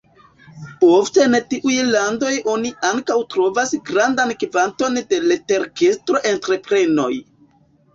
[0.87, 7.13] Ofte en tiuj landoj oni ankaŭ trovas grandan kvanton de leterkesto-entreprenoj.